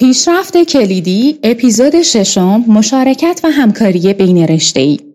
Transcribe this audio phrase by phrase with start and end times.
[0.00, 5.07] پیشرفت کلیدی اپیزود ششم مشارکت و همکاری بین رشته‌ای.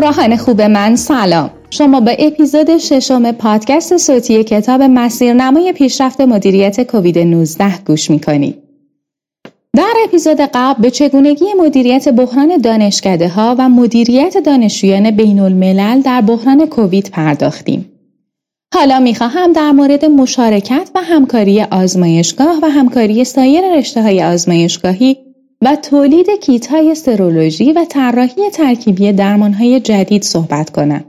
[0.00, 7.18] همراهان خوب من سلام شما به اپیزود ششم پادکست صوتی کتاب مسیرنمای پیشرفت مدیریت کووید
[7.18, 8.56] 19 گوش می‌کنید.
[9.76, 16.20] در اپیزود قبل به چگونگی مدیریت بحران دانشکده ها و مدیریت دانشجویان بین الملل در
[16.20, 17.92] بحران کووید پرداختیم.
[18.74, 25.16] حالا می‌خواهم در مورد مشارکت و همکاری آزمایشگاه و همکاری سایر رشته های آزمایشگاهی
[25.64, 31.04] و تولید کیت های سرولوژی و طراحی ترکیبی درمان های جدید صحبت کنم.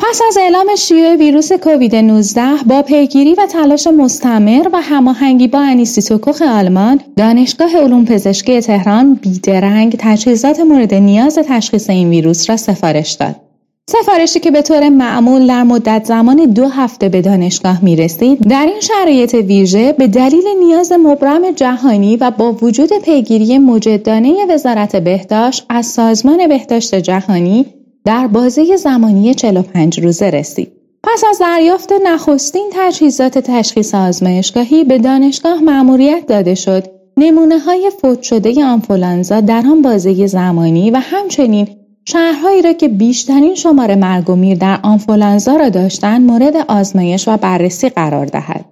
[0.00, 5.60] پس از اعلام شیوع ویروس کووید 19 با پیگیری و تلاش مستمر و هماهنگی با
[5.60, 12.56] انیستیتو کوخ آلمان، دانشگاه علوم پزشکی تهران بیدرنگ تجهیزات مورد نیاز تشخیص این ویروس را
[12.56, 13.47] سفارش داد.
[13.90, 18.66] سفارشی که به طور معمول در مدت زمان دو هفته به دانشگاه می رسید در
[18.66, 25.66] این شرایط ویژه به دلیل نیاز مبرم جهانی و با وجود پیگیری مجدانه وزارت بهداشت
[25.68, 27.66] از سازمان بهداشت جهانی
[28.04, 30.72] در بازه زمانی 45 روزه رسید.
[31.02, 36.84] پس از دریافت نخستین تجهیزات تشخیص آزمایشگاهی به دانشگاه مأموریت داده شد
[37.16, 41.68] نمونه های فوت شده آنفولانزا در آن بازه زمانی و همچنین
[42.10, 47.36] شهرهایی را که بیشترین شمار مرگ و میر در آنفولانزا را داشتند مورد آزمایش و
[47.36, 48.64] بررسی قرار دهد.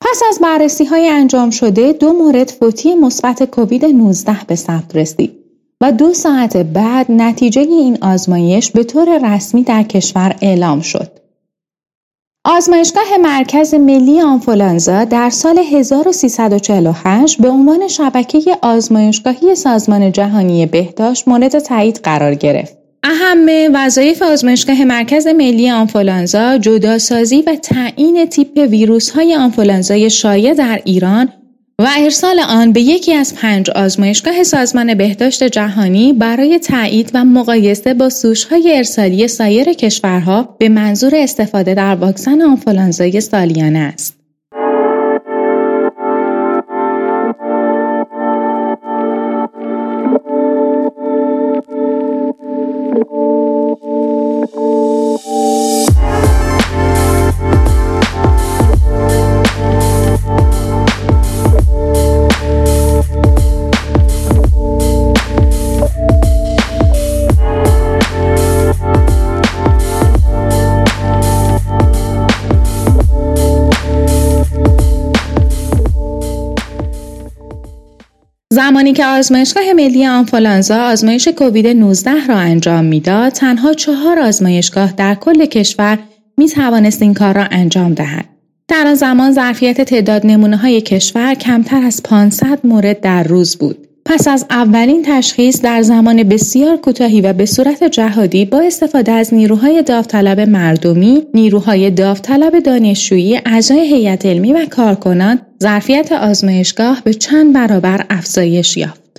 [0.00, 5.32] پس از بررسی های انجام شده دو مورد فوتی مثبت کووید 19 به ثبت رسید
[5.80, 11.17] و دو ساعت بعد نتیجه این آزمایش به طور رسمی در کشور اعلام شد.
[12.44, 21.58] آزمایشگاه مرکز ملی آنفولانزا در سال 1348 به عنوان شبکه آزمایشگاهی سازمان جهانی بهداشت مورد
[21.58, 22.78] تایید قرار گرفت.
[23.02, 30.80] اهم وظایف آزمایشگاه مرکز ملی آنفولانزا جداسازی و تعیین تیپ ویروس های آنفولانزای شایع در
[30.84, 31.28] ایران
[31.80, 37.94] و ارسال آن به یکی از پنج آزمایشگاه سازمان بهداشت جهانی برای تایید و مقایسه
[37.94, 44.17] با سوشهای ارسالی سایر کشورها به منظور استفاده در واکسن آنفولانزای سالیانه است.
[78.68, 85.14] زمانی که آزمایشگاه ملی آنفولانزا آزمایش کووید 19 را انجام می‌داد، تنها چهار آزمایشگاه در
[85.14, 85.98] کل کشور
[86.36, 88.24] می توانست این کار را انجام دهد.
[88.68, 93.87] در آن زمان ظرفیت تعداد نمونه های کشور کمتر از 500 مورد در روز بود.
[94.10, 99.34] پس از اولین تشخیص در زمان بسیار کوتاهی و به صورت جهادی با استفاده از
[99.34, 107.54] نیروهای داوطلب مردمی، نیروهای داوطلب دانشجویی، اعضای هیئت علمی و کارکنان ظرفیت آزمایشگاه به چند
[107.54, 109.17] برابر افزایش یافت.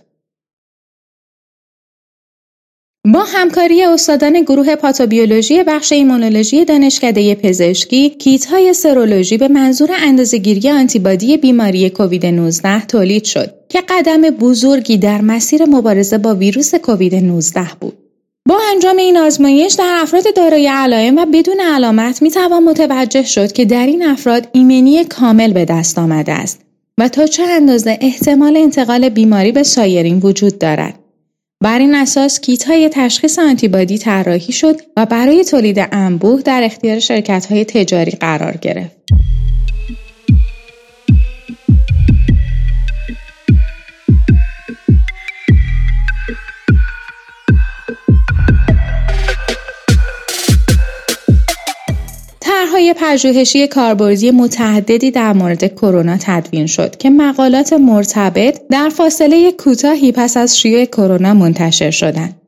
[3.13, 10.69] با همکاری استادان گروه پاتوبیولوژی بخش ایمونولوژی دانشکده پزشکی، کیت های سرولوژی به منظور اندازهگیری
[10.69, 17.15] آنتیبادی بیماری کووید 19 تولید شد که قدم بزرگی در مسیر مبارزه با ویروس کووید
[17.15, 17.93] 19 بود.
[18.49, 23.51] با انجام این آزمایش در افراد دارای علائم و بدون علامت می توان متوجه شد
[23.51, 26.61] که در این افراد ایمنی کامل به دست آمده است
[26.97, 30.98] و تا چه اندازه احتمال انتقال بیماری به سایرین وجود دارد.
[31.63, 36.99] بر این اساس کیت های تشخیص آنتیبادی طراحی شد و برای تولید انبوه در اختیار
[36.99, 38.95] شرکت های تجاری قرار گرفت.
[52.79, 60.11] طرحهای پژوهشی کاربردی متعددی در مورد کرونا تدوین شد که مقالات مرتبط در فاصله کوتاهی
[60.11, 62.41] پس از شیوع کرونا منتشر شدند.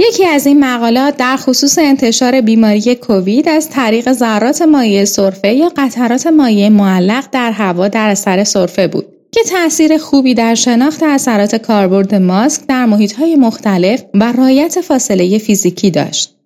[0.00, 5.72] یکی از این مقالات در خصوص انتشار بیماری کووید از طریق ذرات مایع سرفه یا
[5.76, 11.56] قطرات مایع معلق در هوا در اثر سرفه بود که تأثیر خوبی در شناخت اثرات
[11.56, 16.37] کاربرد ماسک در محیطهای مختلف و رایت فاصله فیزیکی داشت.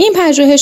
[0.00, 0.12] این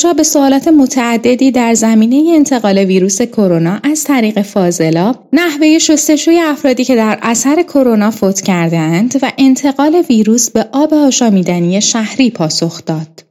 [0.05, 6.85] ها به سوالات متعددی در زمینه انتقال ویروس کرونا از طریق فاضلاب، نحوه شستشوی افرادی
[6.85, 13.25] که در اثر کرونا فوت کردهاند و انتقال ویروس به آب آشامیدنی شهری پاسخ داد.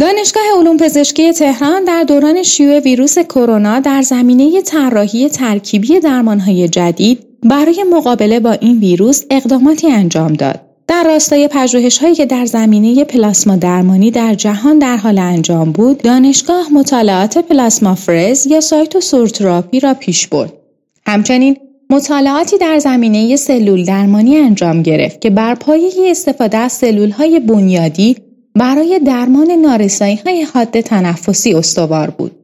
[0.00, 7.26] دانشگاه علوم پزشکی تهران در دوران شیوع ویروس کرونا در زمینه طراحی ترکیبی درمانهای جدید
[7.42, 10.67] برای مقابله با این ویروس اقداماتی انجام داد.
[10.88, 15.98] در راستای پژوهش هایی که در زمینه پلاسما درمانی در جهان در حال انجام بود،
[15.98, 20.52] دانشگاه مطالعات پلاسما فرز یا سایتوسورتراپی را پیش برد.
[21.06, 21.56] همچنین
[21.90, 28.16] مطالعاتی در زمینه سلول درمانی انجام گرفت که بر پایه استفاده از سلول های بنیادی
[28.54, 32.37] برای درمان نارسایی های حاد تنفسی استوار بود.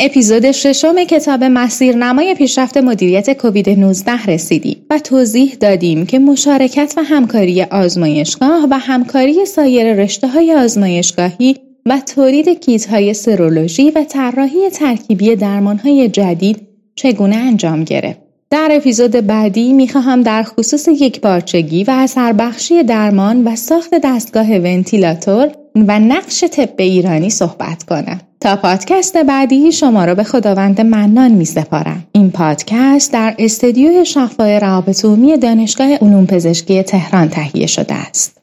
[0.00, 7.02] اپیزود ششم کتاب مسیرنمای پیشرفت مدیریت کووید 19 رسیدیم و توضیح دادیم که مشارکت و
[7.02, 11.56] همکاری آزمایشگاه و همکاری سایر رشته های آزمایشگاهی
[11.86, 18.18] و تولید کیت های سرولوژی و طراحی ترکیبی درمان های جدید چگونه انجام گرفت.
[18.50, 24.56] در اپیزود بعدی می‌خواهم در خصوص یک پارچگی و اثر بخشی درمان و ساخت دستگاه
[24.56, 25.50] ونتیلاتور
[25.88, 28.20] و نقش طب ایرانی صحبت کنم.
[28.40, 32.04] تا پادکست بعدی شما را به خداوند منان می سپارم.
[32.12, 38.35] این پادکست در استدیوی شفای روابط عمومی دانشگاه علوم پزشکی تهران تهیه شده است.